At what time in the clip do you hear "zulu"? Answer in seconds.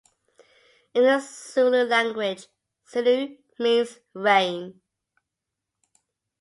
1.19-1.83, 2.89-3.37